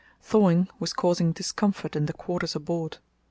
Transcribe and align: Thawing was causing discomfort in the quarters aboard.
Thawing 0.23 0.67
was 0.79 0.93
causing 0.93 1.31
discomfort 1.31 1.95
in 1.95 2.07
the 2.07 2.13
quarters 2.13 2.55
aboard. 2.55 2.97